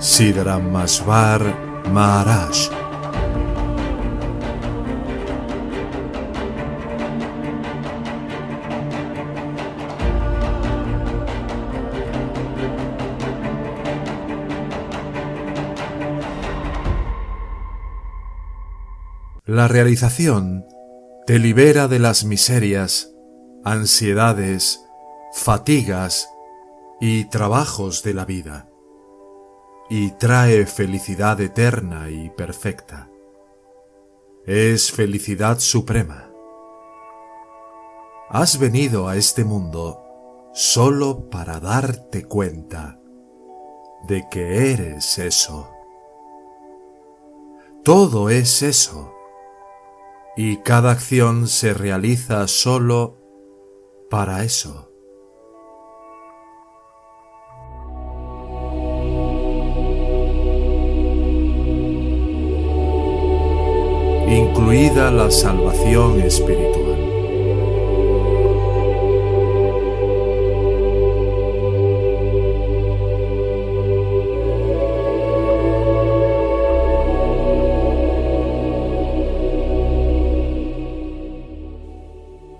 [0.00, 1.42] Siddharamasvar
[1.92, 2.70] Maharaj.
[19.44, 20.64] La realización
[21.26, 23.10] te libera de las miserias,
[23.64, 24.80] ansiedades,
[25.32, 26.28] fatigas
[27.00, 28.68] y trabajos de la vida,
[29.90, 33.08] y trae felicidad eterna y perfecta.
[34.44, 36.30] Es felicidad suprema.
[38.30, 40.04] Has venido a este mundo
[40.52, 43.00] solo para darte cuenta
[44.06, 45.70] de que eres eso.
[47.82, 49.14] Todo es eso
[50.36, 53.16] y cada acción se realiza solo
[54.10, 54.87] para eso.
[64.30, 66.88] Incluida la salvación espiritual.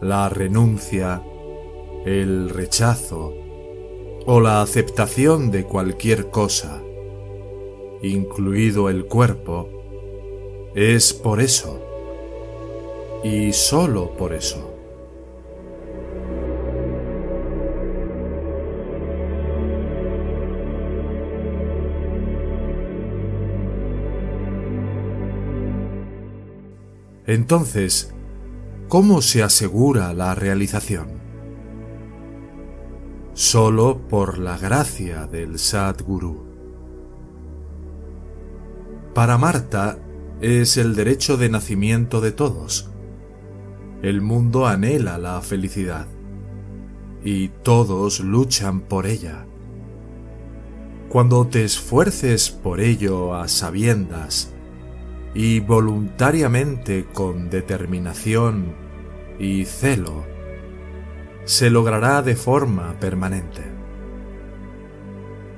[0.09, 1.22] la renuncia,
[2.06, 3.34] el rechazo
[4.25, 6.81] o la aceptación de cualquier cosa,
[8.03, 9.78] incluido el cuerpo,
[10.78, 11.83] es por eso
[13.25, 14.75] y solo por eso.
[27.27, 28.15] Entonces,
[28.88, 31.09] ¿Cómo se asegura la realización?
[33.34, 36.47] Solo por la gracia del Sadguru.
[39.12, 39.99] Para Marta
[40.41, 42.91] es el derecho de nacimiento de todos.
[44.03, 46.06] El mundo anhela la felicidad
[47.25, 49.47] y todos luchan por ella.
[51.09, 54.53] Cuando te esfuerces por ello a sabiendas
[55.34, 58.75] y voluntariamente con determinación
[59.38, 60.25] y celo,
[61.44, 63.62] se logrará de forma permanente.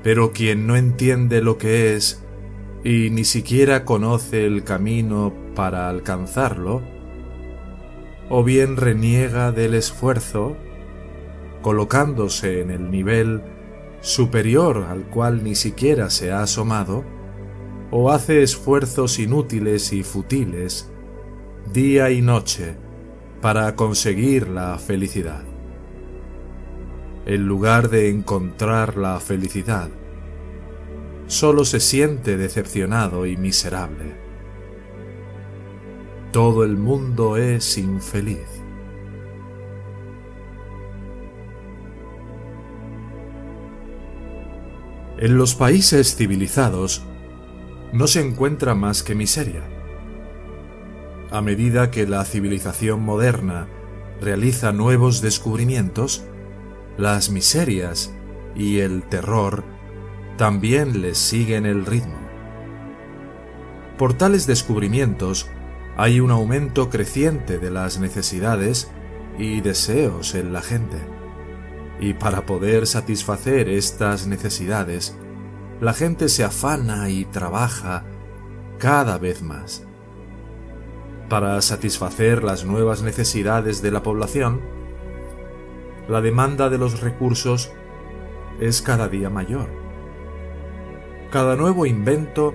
[0.02, 2.19] Pero quien no entiende lo que es
[2.82, 6.82] y ni siquiera conoce el camino para alcanzarlo,
[8.28, 10.56] o bien reniega del esfuerzo,
[11.62, 13.42] colocándose en el nivel
[14.00, 17.04] superior al cual ni siquiera se ha asomado,
[17.90, 20.90] o hace esfuerzos inútiles y futiles
[21.72, 22.76] día y noche
[23.40, 25.42] para conseguir la felicidad.
[27.26, 29.90] En lugar de encontrar la felicidad,
[31.30, 34.16] solo se siente decepcionado y miserable.
[36.32, 38.48] Todo el mundo es infeliz.
[45.18, 47.04] En los países civilizados,
[47.92, 49.62] no se encuentra más que miseria.
[51.30, 53.68] A medida que la civilización moderna
[54.20, 56.24] realiza nuevos descubrimientos,
[56.98, 58.12] las miserias
[58.56, 59.62] y el terror
[60.40, 62.18] también les siguen el ritmo.
[63.98, 65.50] Por tales descubrimientos
[65.98, 68.90] hay un aumento creciente de las necesidades
[69.36, 70.96] y deseos en la gente.
[72.00, 75.14] Y para poder satisfacer estas necesidades,
[75.78, 78.06] la gente se afana y trabaja
[78.78, 79.86] cada vez más.
[81.28, 84.62] Para satisfacer las nuevas necesidades de la población,
[86.08, 87.70] la demanda de los recursos
[88.58, 89.79] es cada día mayor.
[91.30, 92.54] Cada nuevo invento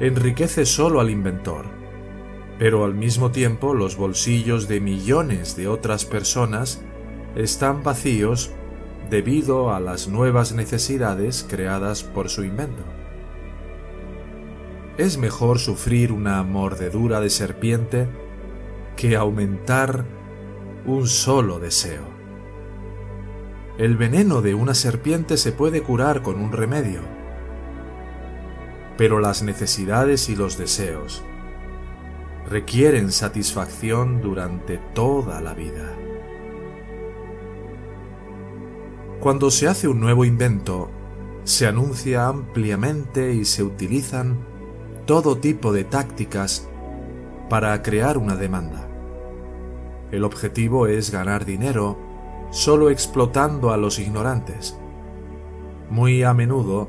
[0.00, 1.64] enriquece solo al inventor,
[2.58, 6.82] pero al mismo tiempo los bolsillos de millones de otras personas
[7.36, 8.50] están vacíos
[9.08, 12.84] debido a las nuevas necesidades creadas por su invento.
[14.98, 18.08] Es mejor sufrir una mordedura de serpiente
[18.98, 20.04] que aumentar
[20.84, 22.04] un solo deseo.
[23.78, 27.15] El veneno de una serpiente se puede curar con un remedio,
[28.96, 31.22] pero las necesidades y los deseos
[32.48, 35.94] requieren satisfacción durante toda la vida.
[39.20, 40.90] Cuando se hace un nuevo invento,
[41.44, 44.38] se anuncia ampliamente y se utilizan
[45.06, 46.68] todo tipo de tácticas
[47.48, 48.88] para crear una demanda.
[50.12, 51.98] El objetivo es ganar dinero
[52.50, 54.78] solo explotando a los ignorantes.
[55.90, 56.88] Muy a menudo,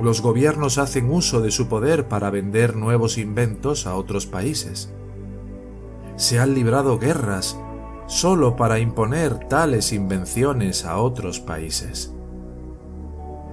[0.00, 4.92] los gobiernos hacen uso de su poder para vender nuevos inventos a otros países.
[6.16, 7.58] Se han librado guerras
[8.06, 12.12] solo para imponer tales invenciones a otros países.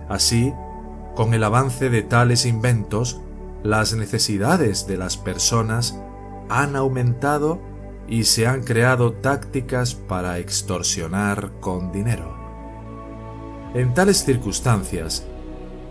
[0.08, 0.54] Así,
[1.16, 3.22] con el avance de tales inventos,
[3.64, 6.00] las necesidades de las personas
[6.50, 7.60] han aumentado
[8.08, 12.38] y se han creado tácticas para extorsionar con dinero.
[13.74, 15.26] En tales circunstancias,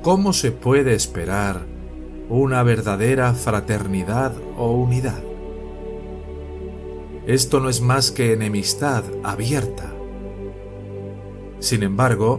[0.05, 1.63] ¿cómo se puede esperar
[2.29, 5.23] una verdadera fraternidad o unidad?
[7.27, 9.91] Esto no es más que enemistad abierta.
[11.59, 12.39] Sin embargo,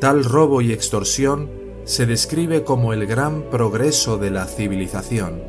[0.00, 1.50] tal robo y extorsión
[1.82, 5.42] se describe como el gran progreso de la civilización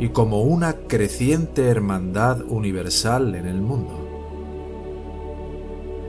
[0.00, 4.08] y como una creciente hermandad universal en el mundo.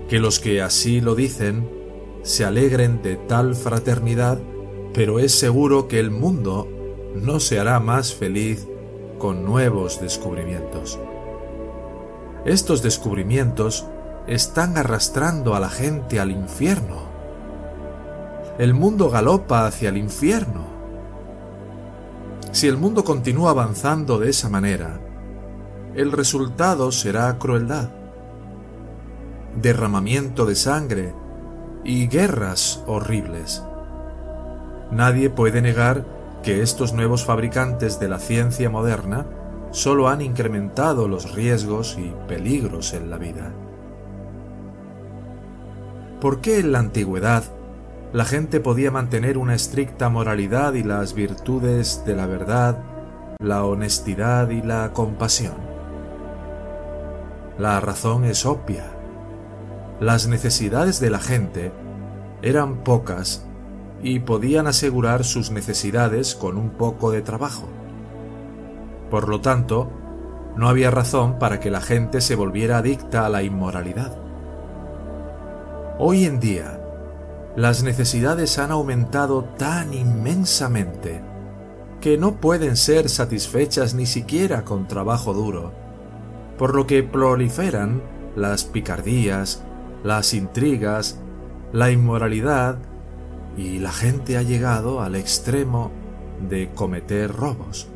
[0.09, 1.69] Que los que así lo dicen
[2.23, 4.39] se alegren de tal fraternidad,
[4.97, 6.67] pero es seguro que el mundo
[7.13, 8.67] no se hará más feliz
[9.19, 10.97] con nuevos descubrimientos.
[12.45, 13.85] Estos descubrimientos
[14.25, 17.03] están arrastrando a la gente al infierno.
[18.57, 20.75] El mundo galopa hacia el infierno
[22.57, 24.99] si el mundo continúa avanzando de esa manera,
[25.93, 27.89] el resultado será crueldad,
[29.61, 31.13] derramamiento de sangre
[31.83, 33.61] y guerras horribles.
[34.91, 36.05] Nadie puede negar
[36.43, 39.25] que estos nuevos fabricantes de la ciencia moderna
[39.71, 43.51] solo han incrementado los riesgos y peligros en la vida.
[46.21, 47.43] ¿Por qué en la antigüedad
[48.13, 52.79] la gente podía mantener una estricta moralidad y las virtudes de la verdad,
[53.39, 55.55] la honestidad y la compasión.
[57.57, 58.85] La razón es obvia.
[59.99, 61.71] Las necesidades de la gente
[62.41, 63.46] eran pocas
[64.01, 67.67] y podían asegurar sus necesidades con un poco de trabajo.
[69.09, 69.89] Por lo tanto,
[70.55, 74.17] no había razón para que la gente se volviera adicta a la inmoralidad.
[75.99, 76.79] Hoy en día,
[77.55, 81.21] las necesidades han aumentado tan inmensamente
[82.01, 85.73] que no pueden ser satisfechas ni siquiera con trabajo duro,
[86.57, 88.03] por lo que proliferan
[88.35, 89.63] las picardías,
[90.03, 91.19] las intrigas,
[91.73, 92.77] la inmoralidad
[93.57, 95.91] y la gente ha llegado al extremo
[96.47, 97.89] de cometer robos.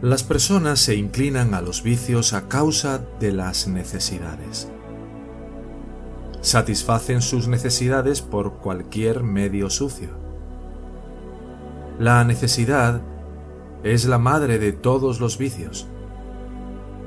[0.00, 4.70] Las personas se inclinan a los vicios a causa de las necesidades
[6.40, 10.08] satisfacen sus necesidades por cualquier medio sucio.
[11.98, 13.02] La necesidad
[13.82, 15.88] es la madre de todos los vicios.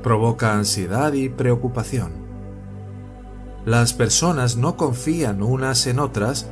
[0.03, 2.20] Provoca ansiedad y preocupación.
[3.65, 6.49] Las personas no confían unas en otras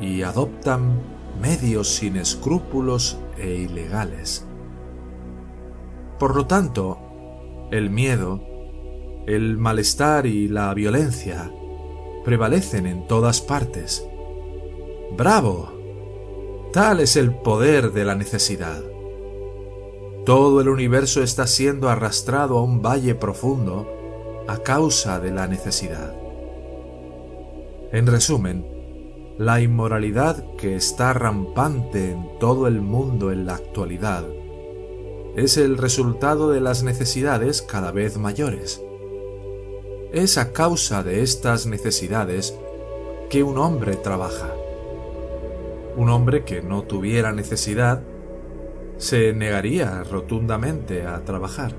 [0.00, 1.00] y adoptan
[1.40, 4.46] medios sin escrúpulos e ilegales.
[6.20, 6.98] Por lo tanto,
[7.72, 8.40] el miedo,
[9.26, 11.52] el malestar y la violencia
[12.24, 14.06] prevalecen en todas partes.
[15.16, 15.72] ¡Bravo!
[16.72, 18.82] Tal es el poder de la necesidad.
[20.24, 23.88] Todo el universo está siendo arrastrado a un valle profundo
[24.46, 26.21] a causa de la necesidad.
[27.92, 28.64] En resumen,
[29.36, 34.24] la inmoralidad que está rampante en todo el mundo en la actualidad
[35.36, 38.82] es el resultado de las necesidades cada vez mayores.
[40.10, 42.56] Es a causa de estas necesidades
[43.28, 44.54] que un hombre trabaja.
[45.94, 48.02] Un hombre que no tuviera necesidad
[48.96, 51.74] se negaría rotundamente a trabajar.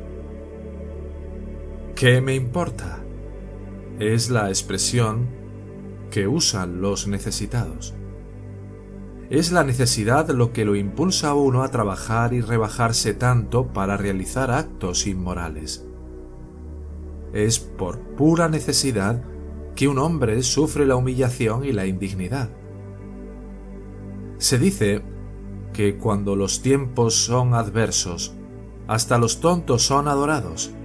[1.96, 3.00] ¿Qué me importa?
[3.98, 5.42] Es la expresión
[6.13, 7.96] que usan los necesitados.
[9.32, 13.98] Es la necesidad lo que lo impulsa a uno a trabajar y rebajarse tanto para
[13.98, 15.88] realizar actos inmorales.
[17.34, 19.24] Es por pura necesidad
[19.75, 22.51] que un hombre sufre la humillación y la indignidad.
[24.38, 25.01] Se dice
[25.74, 28.36] que cuando los tiempos son adversos,
[28.88, 30.75] hasta los tontos son adorados.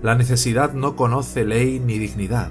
[0.00, 2.50] La necesidad no conoce ley ni dignidad,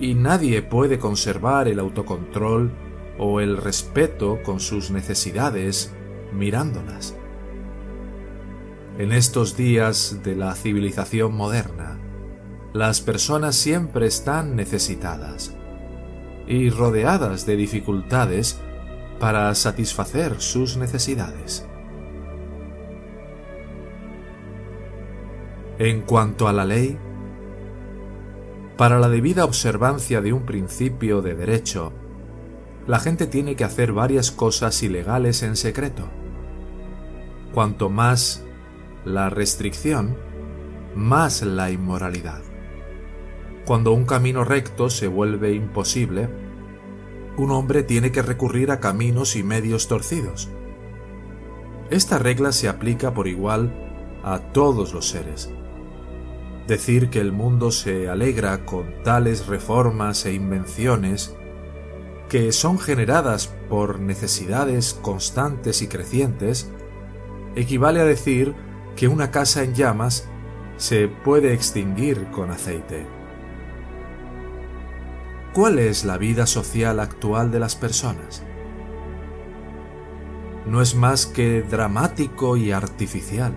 [0.00, 2.72] y nadie puede conservar el autocontrol
[3.18, 5.92] o el respeto con sus necesidades
[6.32, 7.14] mirándolas.
[8.98, 11.98] En estos días de la civilización moderna,
[12.72, 15.54] las personas siempre están necesitadas
[16.46, 18.58] y rodeadas de dificultades
[19.18, 21.66] para satisfacer sus necesidades.
[25.78, 26.98] En cuanto a la ley,
[28.80, 31.92] para la debida observancia de un principio de derecho,
[32.86, 36.08] la gente tiene que hacer varias cosas ilegales en secreto.
[37.52, 38.42] Cuanto más
[39.04, 40.16] la restricción,
[40.94, 42.40] más la inmoralidad.
[43.66, 46.30] Cuando un camino recto se vuelve imposible,
[47.36, 50.48] un hombre tiene que recurrir a caminos y medios torcidos.
[51.90, 53.74] Esta regla se aplica por igual
[54.24, 55.50] a todos los seres.
[56.66, 61.34] Decir que el mundo se alegra con tales reformas e invenciones
[62.28, 66.70] que son generadas por necesidades constantes y crecientes,
[67.56, 68.54] equivale a decir
[68.94, 70.28] que una casa en llamas
[70.76, 73.04] se puede extinguir con aceite.
[75.52, 78.44] ¿Cuál es la vida social actual de las personas?
[80.66, 83.52] No es más que dramático y artificial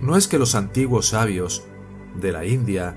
[0.00, 1.64] No es que los antiguos sabios
[2.16, 2.96] de la India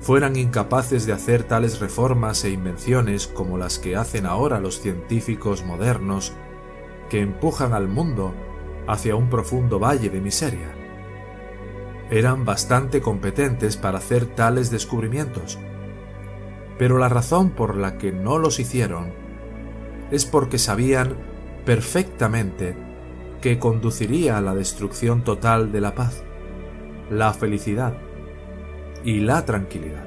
[0.00, 5.64] fueran incapaces de hacer tales reformas e invenciones como las que hacen ahora los científicos
[5.64, 6.32] modernos
[7.10, 8.34] que empujan al mundo
[8.86, 10.74] hacia un profundo valle de miseria.
[12.10, 15.58] Eran bastante competentes para hacer tales descubrimientos,
[16.78, 19.12] pero la razón por la que no los hicieron
[20.10, 21.16] es porque sabían
[21.66, 22.74] perfectamente
[23.42, 26.22] que conduciría a la destrucción total de la paz
[27.10, 27.94] la felicidad
[29.04, 30.04] y la tranquilidad.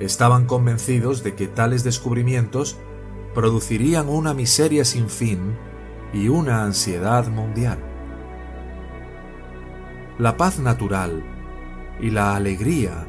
[0.00, 2.76] Estaban convencidos de que tales descubrimientos
[3.34, 5.56] producirían una miseria sin fin
[6.12, 7.78] y una ansiedad mundial.
[10.18, 11.24] La paz natural
[12.00, 13.06] y la alegría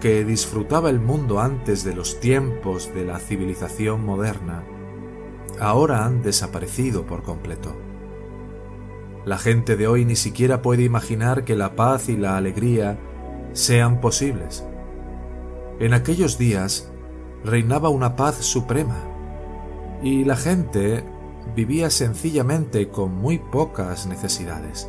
[0.00, 4.64] que disfrutaba el mundo antes de los tiempos de la civilización moderna
[5.60, 7.91] ahora han desaparecido por completo.
[9.24, 12.98] La gente de hoy ni siquiera puede imaginar que la paz y la alegría
[13.52, 14.64] sean posibles.
[15.78, 16.90] En aquellos días
[17.44, 18.98] reinaba una paz suprema
[20.02, 21.04] y la gente
[21.54, 24.88] vivía sencillamente con muy pocas necesidades.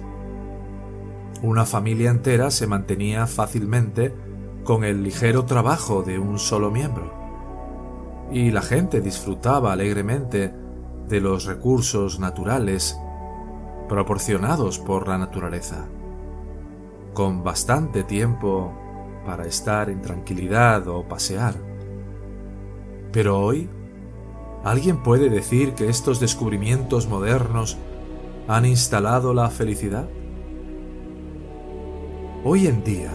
[1.43, 4.13] Una familia entera se mantenía fácilmente
[4.63, 7.13] con el ligero trabajo de un solo miembro.
[8.31, 10.53] Y la gente disfrutaba alegremente
[11.07, 12.97] de los recursos naturales
[13.87, 15.87] proporcionados por la naturaleza,
[17.13, 18.73] con bastante tiempo
[19.25, 21.55] para estar en tranquilidad o pasear.
[23.11, 23.69] Pero hoy,
[24.63, 27.77] ¿alguien puede decir que estos descubrimientos modernos
[28.47, 30.07] han instalado la felicidad?
[32.43, 33.11] Hoy en día,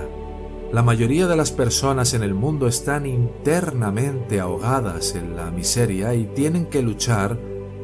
[0.73, 6.27] la mayoría de las personas en el mundo están internamente ahogadas en la miseria y
[6.27, 7.39] tienen que luchar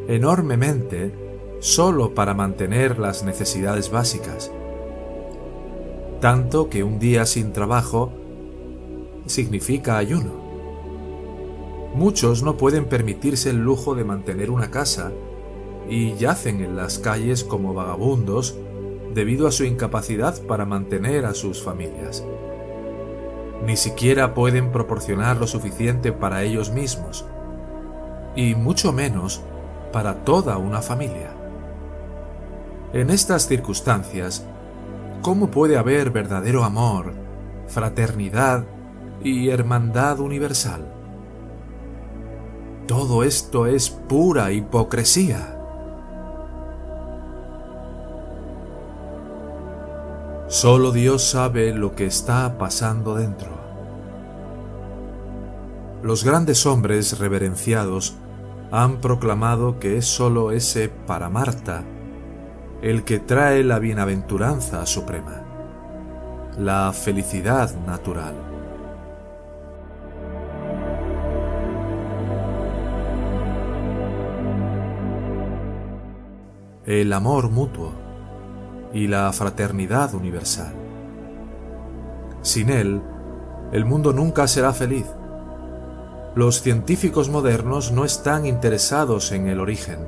[0.07, 1.24] enormemente
[1.65, 4.53] solo para mantener las necesidades básicas.
[6.21, 8.13] Tanto que un día sin trabajo
[9.25, 10.33] significa ayuno.
[11.95, 15.11] Muchos no pueden permitirse el lujo de mantener una casa
[15.89, 18.59] y yacen en las calles como vagabundos
[19.15, 22.23] debido a su incapacidad para mantener a sus familias.
[23.65, 27.25] Ni siquiera pueden proporcionar lo suficiente para ellos mismos,
[28.37, 29.41] y mucho menos
[29.93, 31.34] para toda una familia.
[32.95, 34.47] En estas circunstancias,
[35.21, 37.13] ¿cómo puede haber verdadero amor,
[37.67, 38.67] fraternidad
[39.21, 40.87] y hermandad universal?
[42.87, 45.59] Todo esto es pura hipocresía.
[50.47, 53.51] Solo Dios sabe lo que está pasando dentro.
[56.05, 58.15] Los grandes hombres reverenciados
[58.71, 61.83] han proclamado que es sólo ese para Marta
[62.85, 65.43] el que trae la bienaventuranza suprema,
[66.59, 68.35] la felicidad natural.
[76.85, 77.93] el amor mutuo
[78.93, 80.75] y la fraternidad universal.
[82.43, 83.01] Sin él,
[83.73, 85.07] el mundo nunca será feliz.
[86.35, 90.01] Los científicos modernos no están interesados en el origen,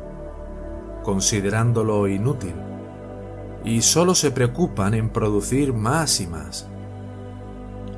[1.02, 2.65] considerándolo inútil,
[3.66, 6.68] y solo se preocupan en producir más y más.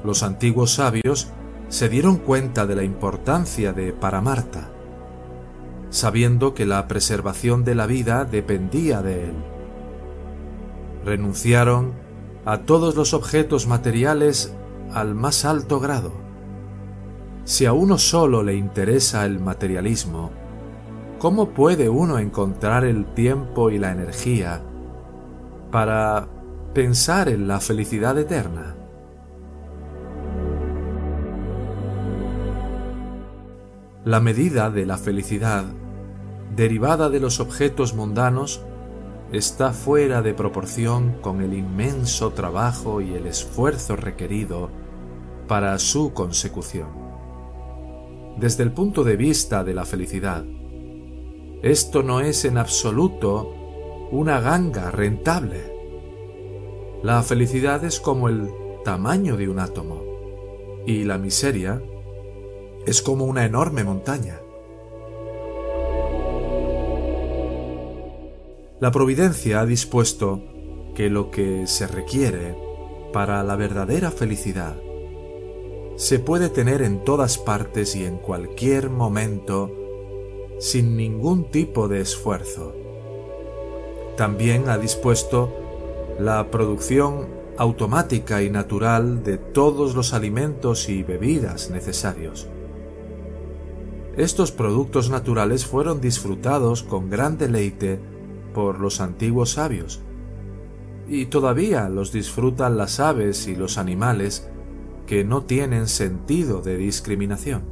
[0.02, 1.28] Los antiguos sabios
[1.68, 4.70] se dieron cuenta de la importancia de Paramarta,
[5.90, 9.34] sabiendo que la preservación de la vida dependía de él.
[11.04, 11.92] Renunciaron
[12.46, 14.54] a todos los objetos materiales
[14.94, 16.12] al más alto grado.
[17.44, 20.30] Si a uno solo le interesa el materialismo,
[21.18, 24.62] ¿cómo puede uno encontrar el tiempo y la energía
[25.70, 26.28] para
[26.74, 28.76] pensar en la felicidad eterna?
[34.04, 35.64] La medida de la felicidad,
[36.56, 38.62] derivada de los objetos mundanos,
[39.32, 44.70] está fuera de proporción con el inmenso trabajo y el esfuerzo requerido
[45.46, 46.88] para su consecución.
[48.38, 50.44] Desde el punto de vista de la felicidad,
[51.62, 53.52] esto no es en absoluto
[54.10, 55.72] una ganga rentable.
[57.02, 58.50] La felicidad es como el
[58.84, 60.02] tamaño de un átomo
[60.86, 61.82] y la miseria
[62.86, 64.40] es como una enorme montaña.
[68.80, 70.42] La providencia ha dispuesto
[70.94, 72.56] que lo que se requiere
[73.12, 74.76] para la verdadera felicidad
[75.96, 79.74] se puede tener en todas partes y en cualquier momento
[80.60, 82.77] sin ningún tipo de esfuerzo.
[84.18, 85.54] También ha dispuesto
[86.18, 92.48] la producción automática y natural de todos los alimentos y bebidas necesarios.
[94.16, 98.00] Estos productos naturales fueron disfrutados con gran deleite
[98.54, 100.00] por los antiguos sabios,
[101.06, 104.48] y todavía los disfrutan las aves y los animales
[105.06, 107.62] que no tienen sentido de discriminación.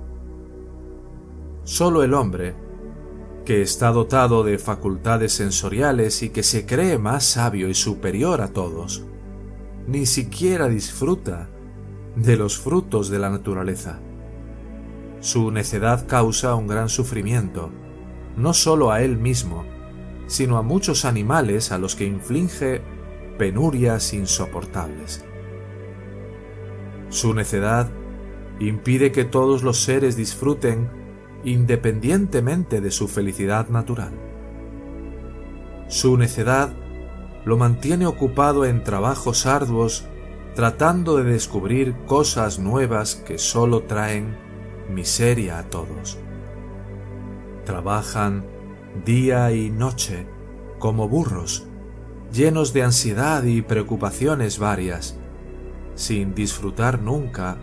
[1.65, 2.55] Solo el hombre,
[3.47, 8.49] que está dotado de facultades sensoriales y que se cree más sabio y superior a
[8.49, 9.05] todos,
[9.87, 11.49] ni siquiera disfruta
[12.17, 14.01] de los frutos de la naturaleza.
[15.21, 17.71] Su necedad causa un gran sufrimiento,
[18.37, 19.65] no solo a él mismo,
[20.27, 22.83] sino a muchos animales a los que inflige
[23.39, 25.25] penurias insoportables.
[27.11, 27.89] Su necedad
[28.59, 30.91] impide que todos los seres disfruten
[31.47, 34.11] independientemente de su felicidad natural.
[35.87, 36.75] Su necedad
[37.45, 40.09] lo mantiene ocupado en trabajos arduos
[40.57, 44.37] tratando de descubrir cosas nuevas que sólo traen
[44.91, 46.19] miseria a todos.
[47.65, 48.45] Trabajan
[49.05, 50.27] día y noche
[50.81, 51.69] como burros,
[52.33, 55.17] llenos de ansiedad y preocupaciones varias,
[55.95, 57.57] sin disfrutar nunca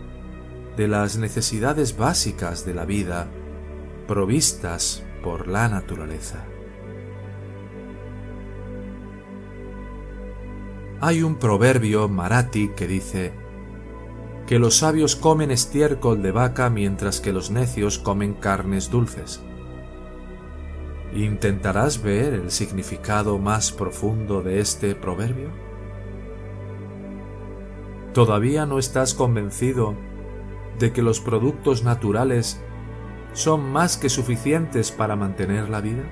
[0.78, 3.28] de las necesidades básicas de la vida
[4.06, 6.44] provistas por la naturaleza.
[11.00, 13.32] Hay un proverbio marathi que dice,
[14.46, 19.42] que los sabios comen estiércol de vaca mientras que los necios comen carnes dulces.
[21.14, 25.50] ¿Intentarás ver el significado más profundo de este proverbio?
[28.12, 29.94] ¿Todavía no estás convencido
[30.78, 32.60] de que los productos naturales
[33.34, 36.04] son más que suficientes para mantener la vida?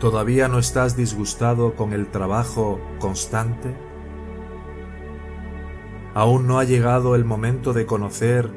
[0.00, 3.74] ¿Todavía no estás disgustado con el trabajo constante?
[6.12, 8.50] Aún no ha llegado el momento de conocer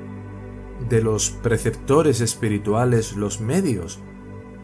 [0.89, 3.99] de los preceptores espirituales los medios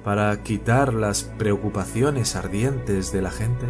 [0.03, 3.65] para quitar las preocupaciones ardientes de la gente.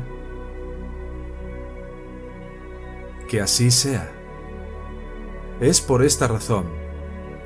[3.27, 4.11] Que así sea.
[5.59, 6.82] Es por esta razón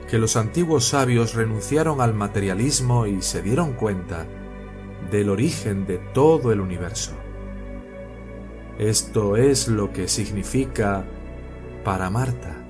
[0.07, 4.25] que los antiguos sabios renunciaron al materialismo y se dieron cuenta
[5.11, 7.13] del origen de todo el universo.
[8.77, 11.05] Esto es lo que significa
[11.83, 12.63] para Marta.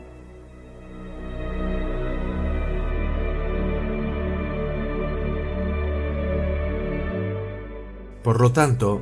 [8.23, 9.01] Por lo tanto,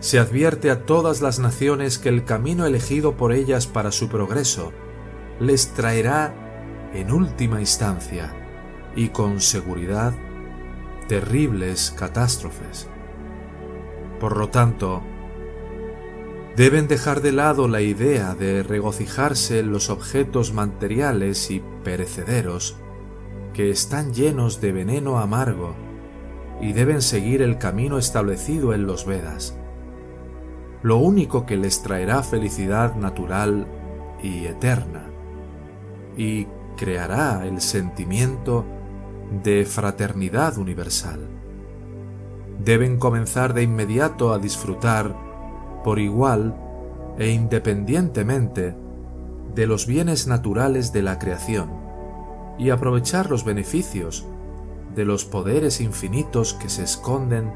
[0.00, 4.70] se advierte a todas las naciones que el camino elegido por ellas para su progreso
[5.40, 6.43] les traerá,
[6.94, 8.32] en última instancia,
[8.96, 10.14] y con seguridad,
[11.08, 12.88] terribles catástrofes.
[14.20, 15.02] Por lo tanto,
[16.56, 22.76] Deben dejar de lado la idea de regocijarse en los objetos materiales y perecederos
[23.52, 25.74] que están llenos de veneno amargo
[26.60, 29.58] y deben seguir el camino establecido en los Vedas.
[30.82, 33.66] Lo único que les traerá felicidad natural
[34.22, 35.10] y eterna
[36.16, 38.64] y creará el sentimiento
[39.42, 41.20] de fraternidad universal.
[42.64, 45.14] Deben comenzar de inmediato a disfrutar
[45.82, 46.56] por igual
[47.18, 48.74] e independientemente
[49.54, 51.70] de los bienes naturales de la creación
[52.58, 54.26] y aprovechar los beneficios
[54.94, 57.52] de los poderes infinitos que se esconden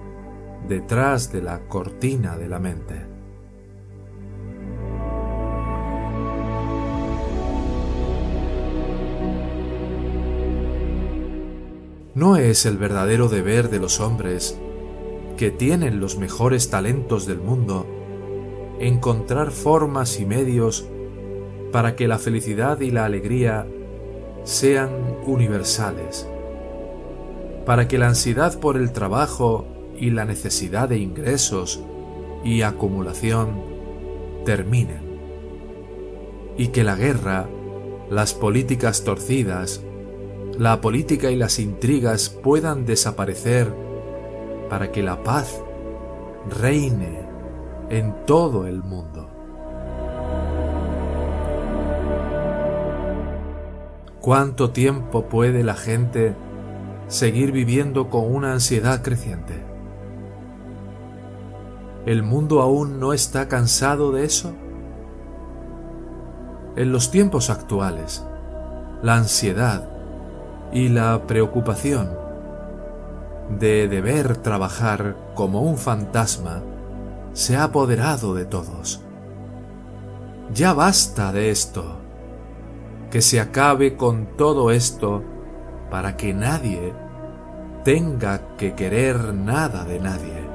[0.68, 3.17] detrás de la cortina de la mente.
[12.18, 14.58] No es el verdadero deber de los hombres
[15.36, 17.86] que tienen los mejores talentos del mundo
[18.80, 20.88] encontrar formas y medios
[21.70, 23.68] para que la felicidad y la alegría
[24.42, 24.90] sean
[25.26, 26.28] universales,
[27.64, 31.84] para que la ansiedad por el trabajo y la necesidad de ingresos
[32.42, 33.62] y acumulación
[34.44, 35.02] terminen,
[36.56, 37.48] y que la guerra,
[38.10, 39.84] las políticas torcidas,
[40.58, 43.72] la política y las intrigas puedan desaparecer
[44.68, 45.62] para que la paz
[46.60, 47.28] reine
[47.90, 49.30] en todo el mundo.
[54.20, 56.34] ¿Cuánto tiempo puede la gente
[57.06, 59.62] seguir viviendo con una ansiedad creciente?
[62.04, 64.52] ¿El mundo aún no está cansado de eso?
[66.74, 68.24] En los tiempos actuales,
[69.02, 69.97] la ansiedad
[70.72, 72.10] y la preocupación
[73.58, 76.62] de deber trabajar como un fantasma
[77.32, 79.02] se ha apoderado de todos.
[80.52, 81.96] Ya basta de esto.
[83.10, 85.22] Que se acabe con todo esto
[85.90, 86.92] para que nadie
[87.84, 90.46] tenga que querer nada de nadie.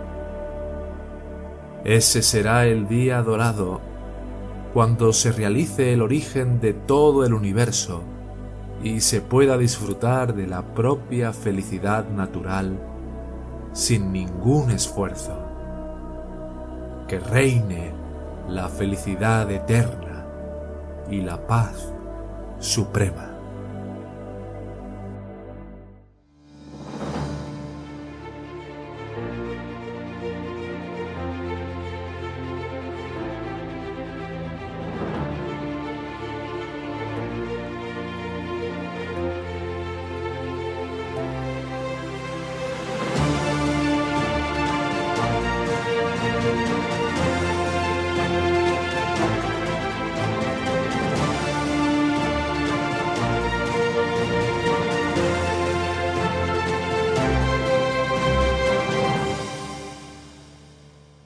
[1.84, 3.82] Ese será el día dorado
[4.74, 8.04] cuando se realice el origen de todo el universo
[8.84, 12.78] y se pueda disfrutar de la propia felicidad natural
[13.72, 15.38] sin ningún esfuerzo.
[17.08, 17.94] Que reine
[18.50, 20.26] la felicidad eterna
[21.10, 21.94] y la paz
[22.60, 23.33] suprema.